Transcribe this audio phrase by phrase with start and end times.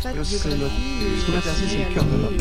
[0.00, 0.30] C'est notre...
[0.30, 2.36] Ce qui m'intéresse, c'est le cœur de l'homme.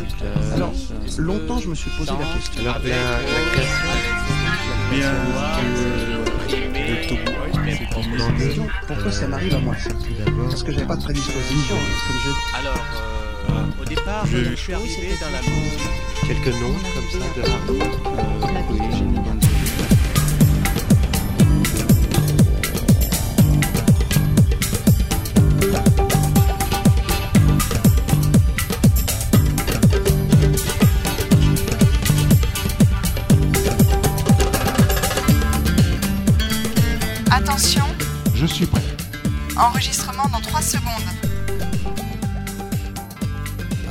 [0.53, 0.73] Alors,
[1.17, 2.61] longtemps, je me suis posé la question.
[2.61, 4.87] Alors, la, la création
[8.17, 9.89] La Pourquoi ça m'arrive à moi ça
[10.49, 12.59] Parce que j'avais pas de prédisposition, comme je...
[12.59, 12.85] Alors,
[13.49, 15.79] euh, au départ, Je- suis arrivé dans la musique.
[16.27, 19.46] quelques noms comme ça de hard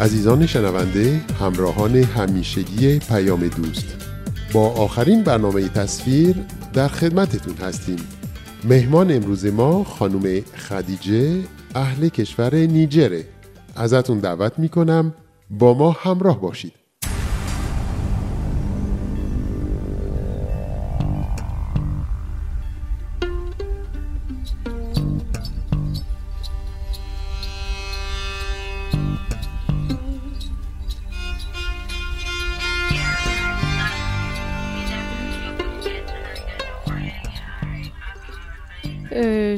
[0.01, 3.97] عزیزان شنونده همراهان همیشگی پیام دوست.
[4.53, 6.37] با آخرین برنامه تصویر
[6.73, 7.99] در خدمتتون هستیم.
[8.65, 11.41] مهمان امروز ما خانم خدیجه
[11.75, 13.25] اهل کشور نیجره.
[13.77, 15.15] ازتون دعوت می‌کنم
[15.51, 16.73] با ما همراه باشید.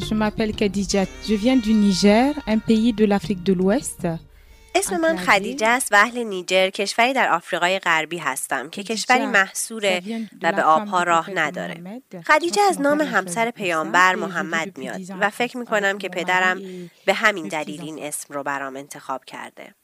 [0.00, 1.04] Je m'appelle Khadija.
[1.28, 4.06] Je viens du Niger, un pays de l'Afrique de l'Ouest.
[4.74, 10.02] اسم من خدیجه است و اهل نیجر کشوری در آفریقای غربی هستم که کشوری محصوره
[10.42, 12.02] و به آبها راه نداره.
[12.26, 16.60] خدیجه از نام همسر پیامبر محمد میاد و فکر می کنم که پدرم
[17.06, 19.74] به همین دلیل این اسم رو برام انتخاب کرده.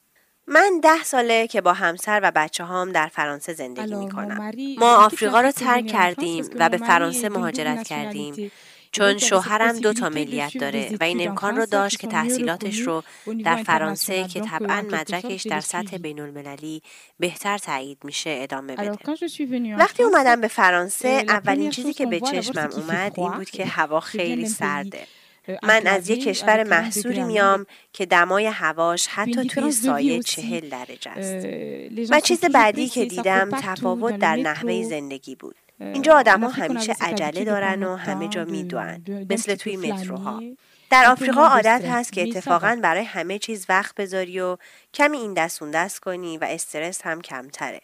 [0.47, 4.51] من ده ساله که با همسر و بچه هام در فرانسه زندگی می کنم.
[4.77, 8.51] ما آفریقا رو ترک کردیم و به فرانسه مهاجرت کردیم
[8.95, 13.03] چون شوهرم دو تا ملیت داره و این امکان رو داشت که تحصیلاتش رو
[13.43, 16.81] در فرانسه که طبعا مدرکش در سطح بین المللی
[17.19, 18.97] بهتر تایید میشه ادامه بده.
[19.77, 24.47] وقتی اومدم به فرانسه اولین چیزی که به چشمم اومد این بود که هوا خیلی
[24.47, 25.07] سرده.
[25.63, 31.47] من از یک کشور محصوری میام که دمای هواش حتی توی سایه چهل درجه است.
[32.09, 35.55] و چیز بعدی که دیدم تفاوت در نحوه زندگی بود.
[35.79, 40.41] اینجا آدم ها همیشه عجله دارن و همه جا میدوئن مثل توی متروها.
[40.89, 44.57] در آفریقا عادت هست که اتفاقا برای همه چیز وقت بذاری و
[44.93, 47.79] کمی این دست اون دست کنی و استرس هم کمتره.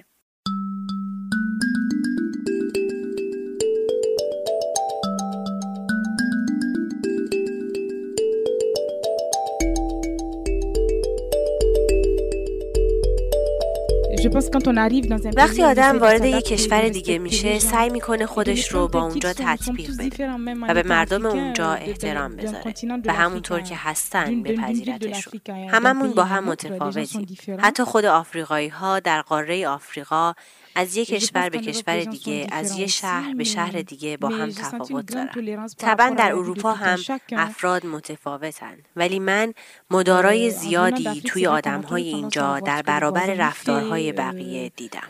[15.36, 20.32] وقتی آدم وارد یک کشور دیگه میشه سعی می‌کنه خودش رو با اونجا تطبیق بده.
[20.68, 22.74] و به مردم اونجا احترام بذاره.
[23.06, 27.28] و همونطور که هستن بپذیرتشون هممون با هم متفاوتیم.
[27.60, 30.34] حتی خود آفریقایی ها در قاره آفریقا
[30.76, 35.06] از یک کشور به کشور دیگه از یک شهر به شهر دیگه با هم تفاوت
[35.06, 35.68] دارن.
[35.78, 37.00] طبعا در اروپا هم
[37.32, 38.78] افراد متفاوتن.
[38.96, 39.54] ولی من
[39.92, 45.08] مدارای زیادی توی آدمهای اینجا در برابر رفتارهای بقیه دیدم.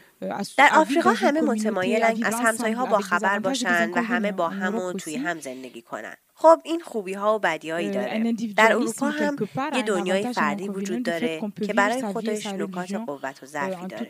[0.57, 4.93] در آفریقا همه متمایلن از همسایه ها با خبر باشن و همه با هم و
[4.93, 6.15] توی هم زندگی کنن.
[6.41, 8.33] خب این خوبی ها و بدی هایی داره.
[8.57, 9.37] در اروپا هم
[9.75, 14.09] یه دنیای فردی وجود داره که برای خودش نکات قوت و ضعفی داره.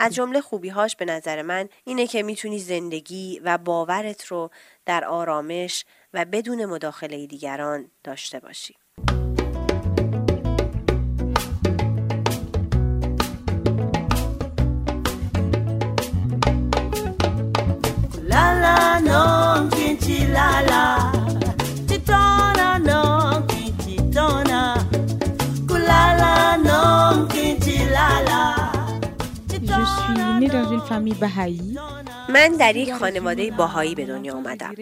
[0.00, 4.50] از جمله خوبی هاش به نظر من اینه که می‌تونی زندگی و باورت رو
[4.86, 8.74] در آرامش و بدون مداخله دیگران داشته باشی.
[30.90, 31.56] Famille bahaï.
[32.28, 34.74] من در یک خانواده باهایی به دنیا آمدم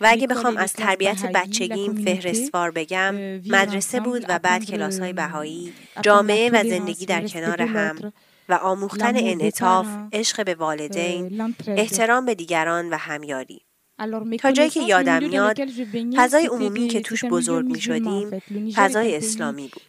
[0.00, 3.14] و اگه بخوام از تربیت بچگیم فهرستوار بگم
[3.46, 5.72] مدرسه بود و بعد کلاس های بهایی
[6.02, 8.12] جامعه و زندگی در کنار هم
[8.48, 13.60] و آموختن انعطاف عشق به والدین احترام به دیگران و همیاری.
[14.40, 15.58] تا جایی که یادم میاد
[16.16, 18.40] فضای عمومی که توش بزرگ می شدیم
[18.74, 19.82] فضای اسلامی بود.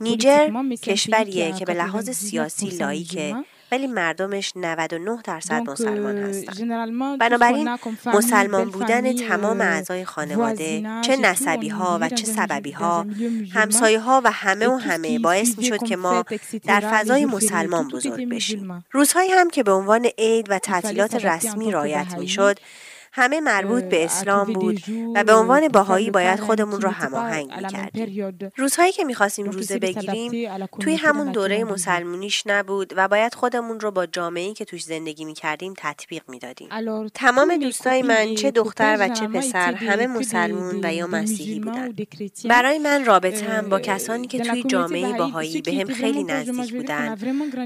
[0.00, 0.50] نیجر
[0.82, 3.36] کشوریه که به لحاظ سیاسی لایکه
[3.72, 7.16] ولی مردمش 99 درصد مسلمان هستن.
[7.18, 13.06] بنابراین مسلمان بودن تمام اعضای خانواده چه نسبی ها و چه سببی ها
[13.52, 16.24] همسایه ها و همه و همه باعث می شد که ما
[16.64, 18.84] در فضای مسلمان بزرگ بشیم.
[18.90, 22.58] روزهایی هم که به عنوان عید و تعطیلات رسمی رایت می شد
[23.14, 24.82] همه مربوط به اسلام بود
[25.14, 28.38] و به عنوان باهایی باید خودمون رو هماهنگ می‌کردیم.
[28.56, 30.48] روزهایی که می‌خواستیم روزه بگیریم
[30.80, 35.74] توی همون دوره مسلمونیش نبود و باید خودمون رو با جامعه‌ای که توش زندگی می‌کردیم
[35.78, 36.68] تطبیق می‌دادیم.
[37.14, 41.94] تمام دوستای من چه دختر و چه پسر همه مسلمون و یا مسیحی بودن.
[42.48, 47.16] برای من رابطه هم با کسانی که توی جامعه باهایی به هم خیلی نزدیک بودن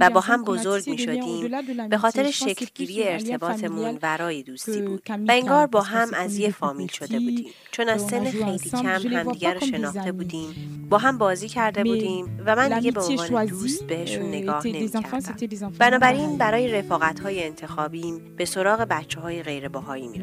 [0.01, 1.51] و با هم بزرگ می شدیم
[1.89, 5.03] به خاطر شکلگیری ارتباطمون ورای دوستی بود.
[5.29, 7.47] و انگار با هم از یه فامیل شده بودیم.
[7.71, 10.87] چون از سن خیلی کم همدیگر رو شناخته بودیم.
[10.91, 15.71] با هم بازی کرده بودیم و من دیگه به عنوان دوست بهشون نگاه نمی کردم
[15.79, 20.19] بنابراین برای رفاقت های انتخابیم به سراغ بچه های غیر باهایی می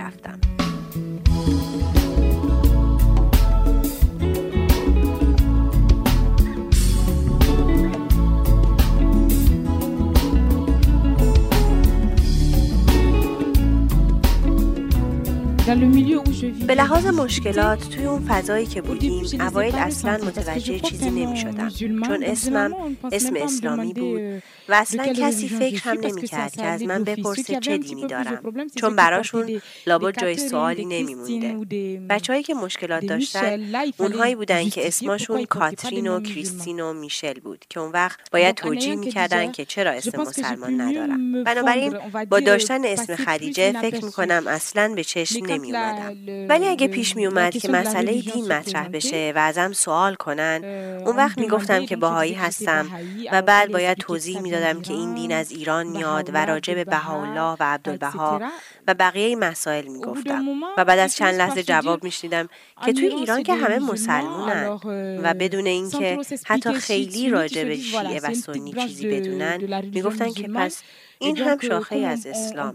[15.73, 21.69] به لحاظ مشکلات توی اون فضایی که بودیم اوایل اصلا متوجه چیزی نمی شدم
[22.07, 27.03] چون اسمم اسم اسلامی بود و اصلا کسی فکر هم نمی کرد که از من
[27.03, 33.59] بپرسه چه دینی دارم؟ چون براشون لابد جای سوالی نمی مونده بچههایی که مشکلات داشتن
[33.97, 38.95] اونهایی بودن که اسمشون کاترین و کریستین و میشل بود که اون وقت باید توجیه
[38.95, 41.43] می‌کردن که چرا اسم مسلمان ندارم.
[41.43, 41.93] بنابراین
[42.29, 46.17] با داشتن اسم خدیجه فکر می‌کنم اصلا به چشم نمی اومدم
[46.49, 50.63] ولی اگه پیش می اومد که مسئله دین مطرح بشه و ازم سوال کنن
[51.05, 52.87] اون وقت می‌گفتم که باهایی هستم
[53.31, 57.57] و بعد باید توضیح می‌دادم که این دین از ایران میاد و راجع به بهاءالله
[57.59, 58.41] و عبدالبها
[58.87, 60.45] و بقیه مسائل می‌گفتم.
[60.77, 62.49] و بعد از چند لحظه جواب میشنیدم
[62.85, 64.79] که توی ایران که همه مسلمونن
[65.23, 70.83] و بدون اینکه حتی خیلی راجع به شیعه و سنی چیزی بدونن می‌گفتن که پس
[71.19, 72.73] این هم شاخه از اسلام.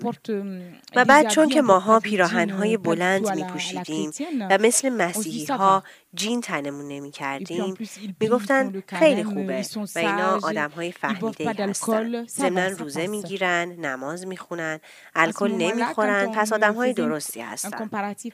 [0.97, 4.11] و بعد چون که ماها پیراهنهای بلند می پوشیدیم
[4.51, 5.83] و مثل مسیحی ها
[6.15, 7.75] جین تنمون نمی کردیم
[8.21, 12.27] می گفتن خیلی خوبه و اینا آدم های فهمیده هستن.
[12.27, 14.81] ضمنا روزه می گیرن نماز می خونن
[15.15, 17.91] الکل نمی خورن پس آدم های درستی هستن.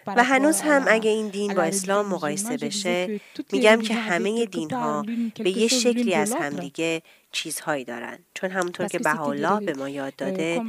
[0.07, 3.21] و هنوز هم اگه این دین با اسلام مقایسه بشه
[3.53, 5.05] میگم که همه دین ها
[5.39, 7.03] به یه شکلی از همدیگه
[7.35, 8.19] چیزهایی دارن.
[8.35, 10.63] چون همونطور که بهاءالله به ما یاد داده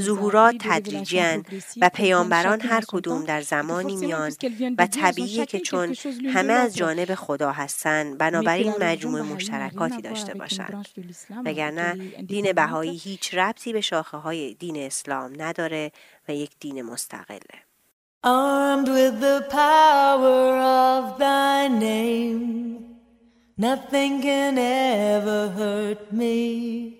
[0.00, 1.44] ظهورات تدریجیان
[1.80, 4.32] و پیامبران هر کدوم در زمانی میان
[4.78, 5.94] و طبیعیه که چون
[6.34, 10.86] همه از جانب خدا هستن بنابراین مجموع مشترکاتی داشته باشند
[11.44, 11.94] وگرنه
[12.26, 15.92] دین بهایی هیچ ربطی به شاخه های دین اسلام نداره
[16.28, 17.62] و یک دین مستقله.
[18.24, 22.91] Armed with the power of thy name
[23.56, 26.98] Nothing can ever hurt me.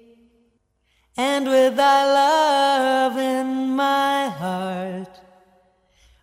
[1.16, 5.20] And with thy love in my heart,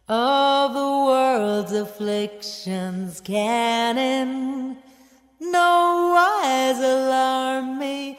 [0.08, 4.78] all the world's afflictions can in
[5.40, 8.18] no wise alarm me.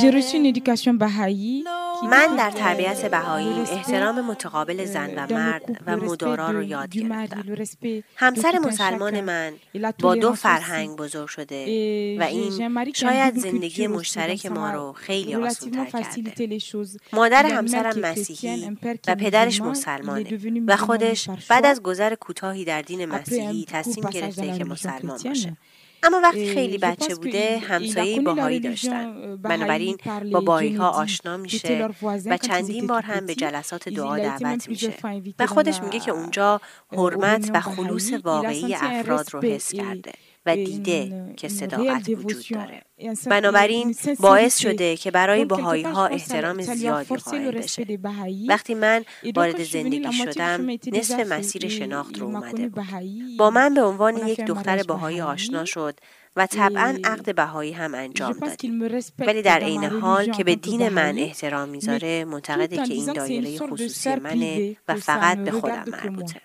[0.00, 1.64] J'ai reçu une éducation baha'i
[2.04, 7.44] من در تربیت بهایی احترام متقابل زن و مرد و مدارا رو یاد گرفتم.
[8.16, 9.52] همسر مسلمان من
[10.00, 11.64] با دو فرهنگ بزرگ شده
[12.20, 16.58] و این شاید زندگی مشترک ما رو خیلی آسان‌تر کرده.
[17.12, 18.76] مادر همسرم مسیحی
[19.08, 24.64] و پدرش مسلمانه و خودش بعد از گذر کوتاهی در دین مسیحی تصمیم گرفته که
[24.64, 25.56] مسلمان باشه.
[26.02, 29.36] اما وقتی خیلی بچه بوده همسایه باهایی داشتن.
[29.36, 29.96] بنابراین
[30.32, 34.94] با باهایی ها آشنا میشه و چندین بار هم به جلسات دعا دعوت میشه.
[35.38, 36.60] و خودش میگه که اونجا
[36.92, 40.12] حرمت و خلوص واقعی افراد رو حس کرده.
[40.46, 42.82] و دیده که صداقت وجود داره.
[43.26, 47.86] بنابراین باعث شده که برای باهایی ها احترام زیادی قائل بشه.
[48.48, 49.04] وقتی من
[49.34, 52.70] وارد زندگی شدم نصف مسیر شناخت رو اومده
[53.38, 55.94] با من به عنوان یک دختر باهایی آشنا شد
[56.36, 58.58] و طبعا عقد بهایی هم انجام داد
[59.18, 64.14] ولی در عین حال که به دین من احترام می‌ذاره معتقده که این دایره خصوصی
[64.14, 66.40] منه و فقط به خودم مربوطه.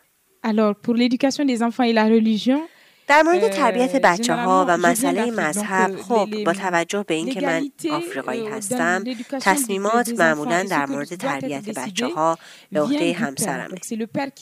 [0.52, 2.62] Alors, pour l'éducation des enfants et la religion,
[3.08, 8.48] در مورد تربیت بچه ها و مسئله مذهب خب با توجه به اینکه من آفریقایی
[8.48, 9.04] هستم
[9.42, 12.38] تصمیمات معمولا در مورد تربیت بچه ها
[12.72, 13.70] به عهده همسرم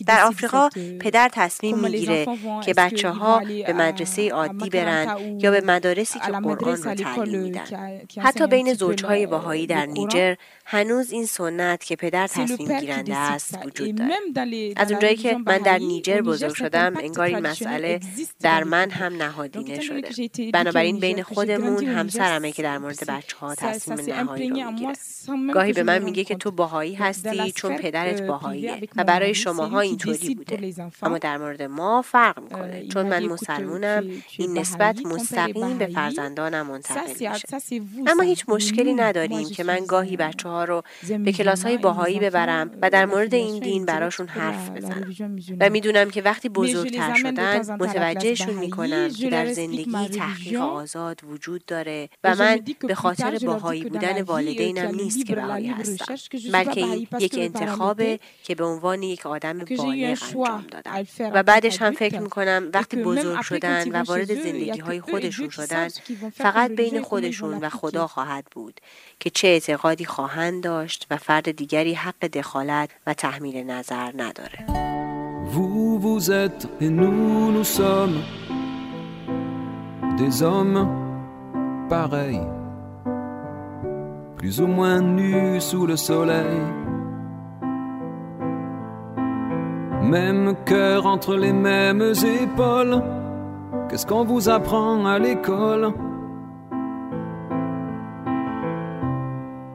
[0.06, 2.26] در آفریقا پدر تصمیم می‌گیره
[2.66, 7.66] که بچه ها به مدرسه عادی برن یا به مدارسی که قرآن رو تعلیم میدن.
[8.20, 13.96] حتی بین زوجهای باهایی در نیجر هنوز این سنت که پدر تصمیم گیرنده است وجود
[13.96, 14.74] داره.
[14.76, 18.00] از اونجایی که من در نیجر بزرگ شدم انگار این مسئله
[18.42, 20.30] در در من هم نهادینه شده.
[20.54, 24.94] بنابراین بین خودمون همسرمه که در مورد بچه ها تصمیم نهایی رو می‌گیره.
[25.54, 30.36] گاهی به من میگه که تو باهایی هستی چون پدرت باهاییه و برای شماها اینطوری
[30.36, 30.74] بوده.
[31.02, 32.88] اما در مورد ما فرق می‌کنه.
[32.88, 34.04] چون من مسلمونم
[34.38, 37.82] این نسبت مستقیم به فرزندانم منتقل میشه.
[38.08, 40.84] اما هیچ مشکلی نداریم که من گاهی بچه ها رو
[41.26, 45.16] به کلاس های باهایی ببرم و در مورد این دین براشون حرف بزنم.
[45.60, 47.78] و می‌دونم که وقتی بزرگتر شدن
[48.44, 54.22] متوجهشون می‌کنم که در زندگی تحقیق آزاد وجود داره و من به خاطر باهایی بودن
[54.22, 56.16] والدینم نیست که بهایی هستم.
[56.52, 61.06] بلکه این یک انتخابه که به عنوان یک آدم بالغ انجام دادم.
[61.20, 65.88] و بعدش هم فکر می‌کنم وقتی بزرگ شدن و وارد زندگی های خودشون شدن
[66.34, 68.82] فقط بین خودشون و خدا خواهد بود
[69.20, 74.93] که چه اعتقادی خواهند داشت و فرد دیگری حق دخالت و تحمیل نظر نداره.
[76.16, 78.20] Vous, êtes et nous, nous sommes
[80.16, 80.88] des hommes
[81.90, 82.48] pareils,
[84.38, 86.60] plus ou moins nus sous le soleil.
[90.04, 93.02] Même cœur entre les mêmes épaules,
[93.90, 95.94] qu'est-ce qu'on vous apprend à l'école?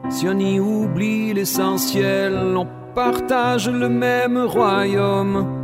[0.07, 2.65] Si on y oublie l'essentiel, on
[2.95, 5.58] partage le même royaume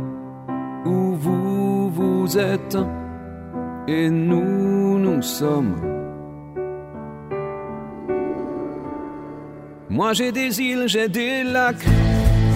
[1.16, 2.76] vous, vous êtes
[3.88, 5.74] et nous, nous sommes.
[9.88, 11.86] Moi j'ai des îles, j'ai des lacs,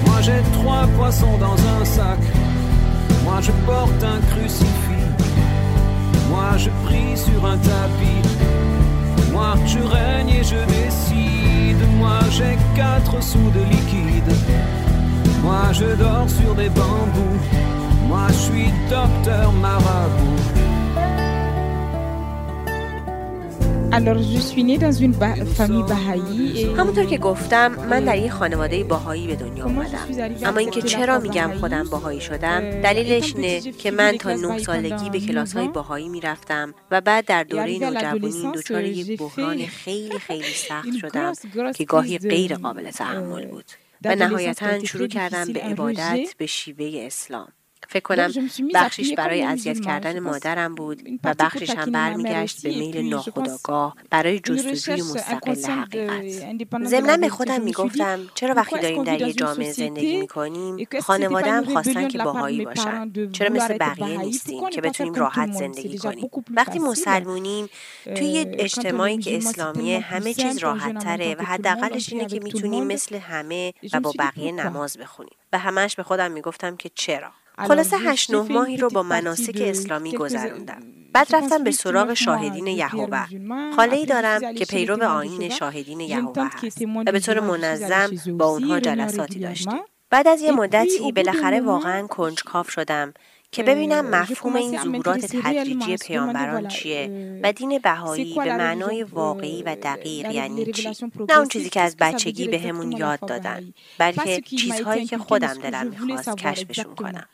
[0.07, 2.19] moi j'ai trois poissons dans un sac,
[3.25, 5.07] moi je porte un crucifix,
[6.29, 8.23] moi je prie sur un tapis,
[9.33, 14.33] moi je règne et je décide, moi j'ai quatre sous de liquide,
[15.43, 17.70] moi je dors sur des bambous.
[18.11, 20.41] Moi je suis docteur marabout.
[23.93, 28.31] Alors, je suis née dans une ba famille Baha'i همونطور که گفتم من در یک
[28.31, 29.99] خانواده باهایی به دنیا آمدم
[30.45, 35.21] اما اینکه چرا میگم خودم باهایی شدم دلیلش اینه که من تا نه سالگی به
[35.21, 40.97] کلاس های باهایی می‌رفتم و بعد در دوره نوجوانی دچار یک بحران خیلی خیلی سخت
[41.01, 41.33] شدم
[41.77, 43.65] که گاهی غیر قابل تحمل بود.
[44.05, 47.49] و نهایتا شروع کردم به عبادت به شیوه اسلام.
[47.91, 48.33] فکر کنم
[48.75, 55.03] بخشیش برای اذیت کردن مادرم بود و بخشیش هم برمیگشت به میل ناخداگاه برای جستجوی
[55.03, 56.85] مستقل حقیقت.
[56.85, 62.09] ضمنا به خودم می‌گفتم چرا وقتی داریم در یه جامعه زندگی می‌کنیم خانواده هم خواستن
[62.09, 63.13] که باهایی باشن.
[63.33, 67.69] چرا مثل بقیه نیستیم که بتونیم راحت زندگی کنیم؟ وقتی مسلمونیم
[68.05, 73.17] توی یه اجتماعی که اسلامیه همه چیز راحت تره و حداقلش اینه که می‌تونیم مثل
[73.17, 78.31] همه و با بقیه نماز بخونیم و همش به خودم می‌گفتم که چرا خلاصه هشت
[78.31, 80.83] نه ماهی رو با مناسک اسلامی گذروندم.
[81.13, 83.27] بعد رفتم به سراغ شاهدین یهوه.
[83.77, 86.83] خاله ای دارم که پیرو آین شاهدین یهوه هست.
[87.07, 89.81] و به طور منظم با اونها جلساتی داشتیم.
[90.11, 93.15] بعد از یه مدتی بالاخره واقعا کنجکاو شدم
[93.53, 99.77] که ببینم مفهوم این ظهورات تدریجی پیامبران چیه و دین بهایی به معنای واقعی و
[99.83, 100.91] دقیق یعنی چی؟
[101.29, 103.75] نه اون چیزی که از بچگی به همون یاد دادن.
[103.99, 106.37] بلکه چیزهایی که خودم دلم می‌خواست.
[106.37, 107.27] کشفشون کنم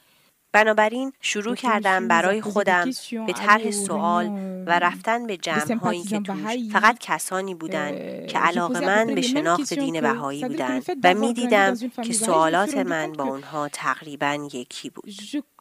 [0.53, 2.91] بنابراین شروع کردم برای خودم
[3.27, 4.27] به طرح سوال
[4.67, 6.37] و رفتن به جمعهایی که توش
[6.73, 12.77] فقط کسانی بودند که علاقه من به شناخت دین بهایی بودند و می‌دیدم که سوالات
[12.77, 15.13] من با اونها تقریبا یکی بود.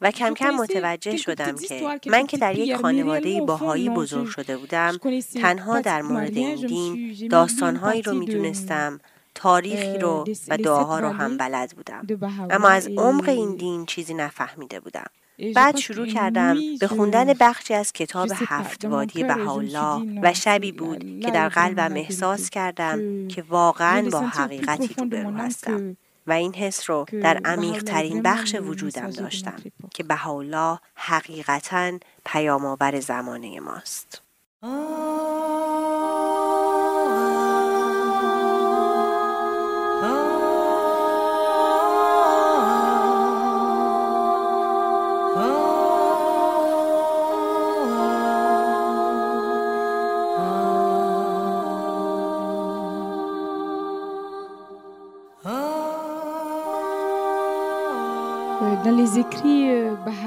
[0.01, 1.55] و کم کم متوجه شدم
[2.01, 4.97] که من که در یک خانواده باهایی بزرگ شده بودم
[5.41, 8.99] تنها در مورد این دین داستانهایی رو می‌دونستم.
[9.45, 12.07] تاریخی رو و دعاها رو هم بلد بودم.
[12.49, 15.05] اما از عمق این دین چیزی نفهمیده بودم.
[15.55, 21.31] بعد شروع کردم به خوندن بخشی از کتاب هفت وادی بهاءالله و شبی بود که
[21.31, 25.97] در قلبم احساس کردم که واقعا با حقیقتی روبرو هستم.
[26.27, 29.57] و این حس رو در عمیق ترین بخش وجودم داشتم
[29.93, 31.91] که بهاءالله حقیقتا
[32.25, 34.21] پیامآور زمانه ماست.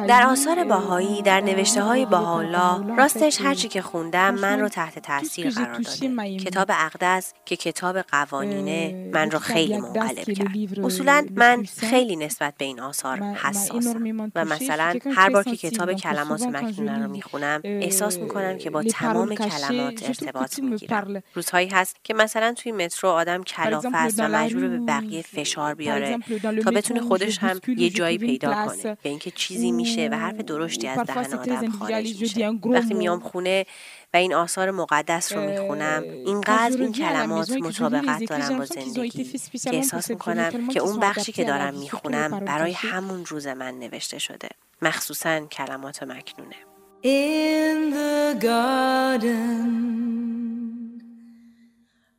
[0.09, 5.51] در آثار باهایی در نوشته های باهالا راستش هرچی که خوندم من رو تحت تاثیر
[5.51, 6.39] قرار داده.
[6.39, 10.85] کتاب اقدس که کتاب قوانینه من رو خیلی منقلب کرد.
[10.85, 16.43] اصولا من خیلی نسبت به این آثار حساسم و مثلا هر بار که کتاب کلمات
[16.43, 21.23] مکنونه رو می‌خونم احساس می‌کنم که با تمام کلمات ارتباط می‌گیرم.
[21.35, 26.19] روزهایی هست که مثلا توی مترو آدم کلاف است و مجبور به بقیه فشار بیاره
[26.65, 28.97] تا بتونه خودش هم یه جایی پیدا کنه.
[29.03, 32.49] به اینکه چیزی میشه و حرف درشتی از دهن آدم خارج میشه.
[32.65, 33.67] وقتی میام خونه
[34.15, 39.25] و این آثار مقدس رو می‌خونم اینقدر این کلمات مطابقت دارم با زندگی
[39.59, 44.49] که احساس می‌کنم که اون بخشی که دارم می‌خونم برای همون روز من نوشته شده.
[44.83, 46.57] مخصوصا کلمات مکنونه.
[47.05, 49.69] In the garden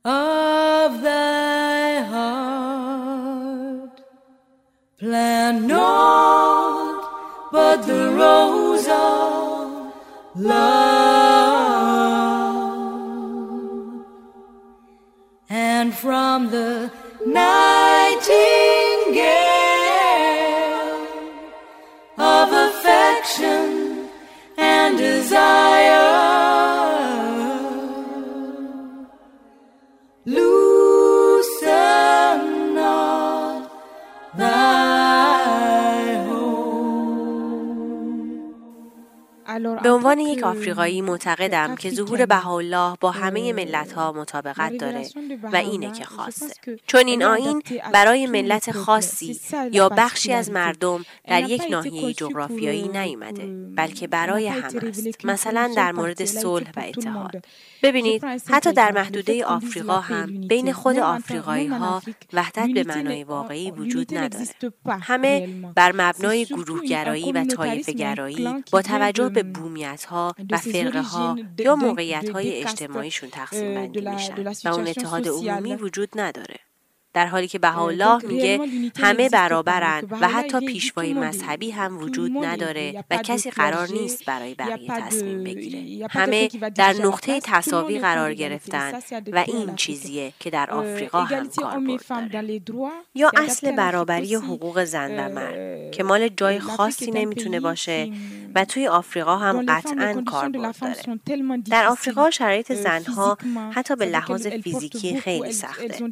[0.04, 1.89] of thy
[5.00, 9.92] plant not but the rose of
[10.36, 11.70] love.
[15.48, 16.92] And from the
[17.26, 17.99] nightingale
[39.82, 45.06] به عنوان یک آفریقایی معتقدم که ظهور بهاءالله با همه ملت ها مطابقت داره
[45.42, 46.54] و اینه که خاصه.
[46.86, 49.40] چون این آین برای ملت خاصی
[49.72, 53.46] یا بخشی از مردم در یک ناحیه جغرافیایی نیامده
[53.76, 57.44] بلکه برای همه است مثلا در مورد صلح و اتحاد.
[57.82, 64.18] ببینید حتی در محدوده آفریقا هم بین خود آفریقایی ها وحدت به معنای واقعی وجود
[64.18, 64.46] نداره.
[65.00, 71.38] همه بر مبنای گروهگرایی و طایفه گرایی با توجه به بومیت ها و فرقه ها
[71.58, 76.69] یا موقعیت های اجتماعیشون تقسیم بندی میشن و اون اتحاد عمومی وجود نداره.
[77.14, 78.60] در حالی که بهاءالله میگه
[79.00, 84.88] همه برابرن و حتی پیشوای مذهبی هم وجود نداره و کسی قرار نیست برای بقیه
[84.88, 86.06] تصمیم بگیره.
[86.10, 88.92] همه در نقطه تصاوی قرار گرفتن
[89.32, 92.60] و این چیزیه که در آفریقا هم داره
[93.14, 98.12] یا اصل برابری حقوق زن و مرد که مال جای خاصی نمی‌تونه باشه
[98.54, 101.62] و توی آفریقا هم قطعا کاربرد داره.
[101.70, 103.38] در آفریقا شرایط زنها
[103.70, 106.04] حتی به لحاظ فیزیکی خیلی سخته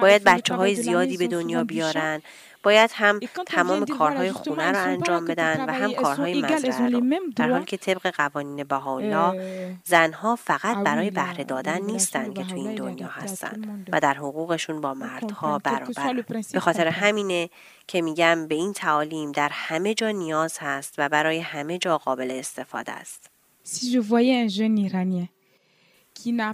[0.00, 2.22] باید بچه های زیادی به دنیا بیارن.
[2.62, 7.20] باید هم تمام کارهای خونه رو انجام بدن و هم کارهای مزرعه رو.
[7.36, 12.74] در حالی که طبق قوانین بهاءالله زنها فقط برای بهره دادن نیستن که تو این
[12.74, 16.24] دنیا هستن و در حقوقشون با مردها برابر.
[16.52, 17.50] به خاطر همینه
[17.86, 22.30] که میگم به این تعالیم در همه جا نیاز هست و برای همه جا قابل
[22.30, 23.30] استفاده است.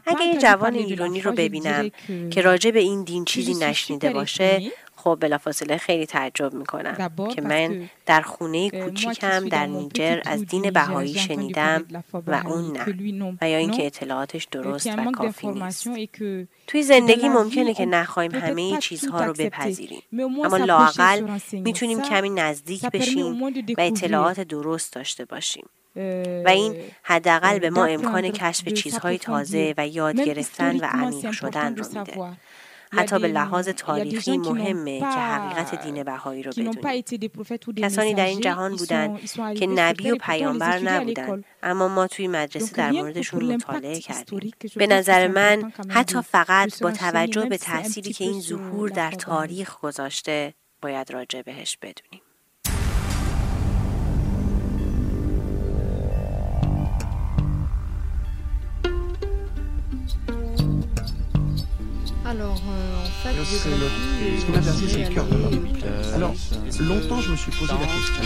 [0.07, 1.91] اگه یه جوان ایرانی رو ببینم
[2.31, 4.73] که راجع به این دین چیزی نشنیده باشه
[5.05, 11.15] خب بلافاصله خیلی تعجب می‌کنم که من در خونه کوچیکم در نیجر از دین بهایی
[11.15, 11.85] شنیدم
[12.27, 13.37] و اون نه.
[13.41, 15.89] و یا اینکه اطلاعاتش درست و کافی نیست.
[16.67, 20.03] توی زندگی ممکنه که نخواهیم همه چیزها رو بپذیریم.
[20.45, 25.67] اما لاقل می‌تونیم کمی نزدیک بشیم و اطلاعات درست داشته باشیم.
[26.45, 31.77] و این حداقل به ما امکان کشف چیزهای تازه و یاد گرفتن و عمیق شدن
[31.77, 32.37] رو میده.
[32.97, 36.73] حتی به لحاظ تاریخی مهمه که حقیقت دین بهایی رو بدونیم.
[37.77, 39.21] کسانی در این جهان بودند
[39.59, 44.51] که نبی و پیامبر نبودند اما ما توی مدرسه در موردشون مطالعه کردیم.
[44.77, 50.55] به نظر من حتی فقط با توجه به تأثیری که این ظهور در تاریخ گذاشته
[50.83, 52.24] باید راجع بهش بدونیم.
[62.35, 64.41] Alors, euh, en fait, c'est le...
[64.41, 65.69] ce m'a intéressé, c'est le cœur de l'homme.
[66.15, 66.35] Alors,
[66.81, 68.23] longtemps, je me suis posé la question.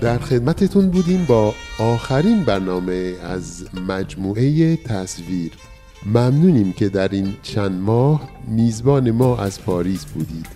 [0.00, 5.52] در خدمتتون بودیم با آخرین برنامه از مجموعه تصویر
[6.06, 10.46] ممنونیم که در این چند ماه میزبان ما از پاریس بودید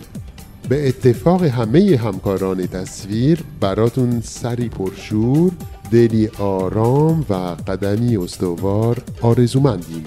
[0.69, 5.51] به اتفاق همه همکاران تصویر براتون سری پرشور
[5.91, 7.33] دلی آرام و
[7.67, 10.05] قدمی استوار آرزومندیم.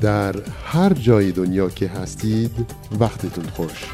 [0.00, 0.34] در
[0.66, 2.66] هر جای دنیا که هستید
[3.00, 3.90] وقتتون خوش.